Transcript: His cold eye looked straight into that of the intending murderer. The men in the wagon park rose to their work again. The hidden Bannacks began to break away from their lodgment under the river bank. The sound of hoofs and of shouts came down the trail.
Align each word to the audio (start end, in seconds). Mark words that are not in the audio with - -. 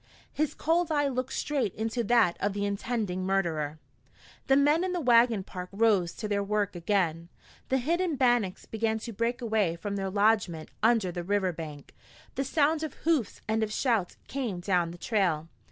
His 0.33 0.55
cold 0.55 0.91
eye 0.91 1.07
looked 1.07 1.31
straight 1.33 1.75
into 1.75 2.03
that 2.05 2.35
of 2.39 2.53
the 2.53 2.65
intending 2.65 3.23
murderer. 3.23 3.77
The 4.47 4.55
men 4.55 4.83
in 4.83 4.93
the 4.93 4.99
wagon 4.99 5.43
park 5.43 5.69
rose 5.71 6.13
to 6.13 6.27
their 6.27 6.41
work 6.41 6.75
again. 6.75 7.29
The 7.69 7.77
hidden 7.77 8.15
Bannacks 8.15 8.65
began 8.65 8.97
to 8.97 9.13
break 9.13 9.43
away 9.43 9.75
from 9.75 9.97
their 9.97 10.09
lodgment 10.09 10.69
under 10.81 11.11
the 11.11 11.23
river 11.23 11.53
bank. 11.53 11.93
The 12.33 12.43
sound 12.43 12.81
of 12.81 12.95
hoofs 13.05 13.41
and 13.47 13.61
of 13.61 13.71
shouts 13.71 14.17
came 14.27 14.59
down 14.59 14.89
the 14.89 14.97
trail. 14.97 15.49